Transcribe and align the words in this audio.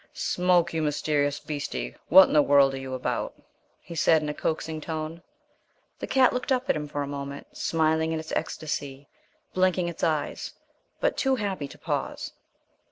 "Smoke, 0.15 0.73
you 0.73 0.81
mysterious 0.81 1.39
beastie, 1.39 1.95
what 2.09 2.25
in 2.27 2.33
the 2.33 2.41
world 2.41 2.73
are 2.73 2.79
you 2.79 2.95
about?" 2.95 3.35
he 3.81 3.93
said, 3.93 4.23
in 4.23 4.29
a 4.29 4.33
coaxing 4.33 4.81
tone. 4.81 5.21
The 5.99 6.07
cat 6.07 6.33
looked 6.33 6.51
up 6.51 6.67
at 6.71 6.75
him 6.75 6.87
for 6.87 7.03
a 7.03 7.07
moment, 7.07 7.55
smiling 7.55 8.11
in 8.11 8.19
its 8.19 8.31
ecstasy, 8.31 9.07
blinking 9.53 9.89
its 9.89 10.03
eyes, 10.03 10.53
but 10.99 11.17
too 11.17 11.35
happy 11.35 11.67
to 11.67 11.77
pause. 11.77 12.33